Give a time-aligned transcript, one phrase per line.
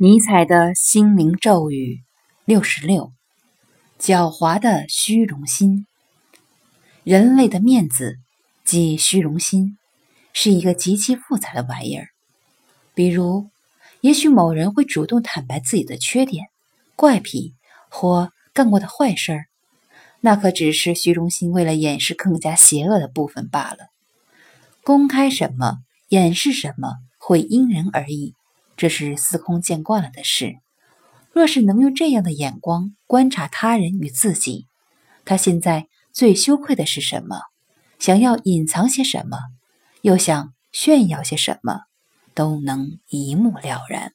[0.00, 2.04] 尼采的心灵咒语
[2.44, 3.12] 六十六：
[3.98, 5.88] 狡猾的虚荣心。
[7.02, 8.14] 人类的面子
[8.64, 9.76] 即虚荣心，
[10.32, 12.10] 是一个极其复杂的玩意儿。
[12.94, 13.48] 比如，
[14.00, 16.46] 也许某人会主动坦白自己的缺点、
[16.94, 17.56] 怪癖
[17.88, 19.46] 或干过的坏事儿，
[20.20, 23.88] 那可只是虚荣心为了掩饰更加邪恶的部分罢了。
[24.84, 25.78] 公开什么，
[26.10, 28.36] 掩饰什么，会因人而异。
[28.78, 30.54] 这是司空见惯了的事。
[31.32, 34.68] 若是能用这样的眼光观察他人与自己，
[35.24, 37.40] 他现在最羞愧的是什么？
[37.98, 39.36] 想要隐藏些什么？
[40.02, 41.80] 又想炫耀些什么？
[42.34, 44.14] 都能一目了然。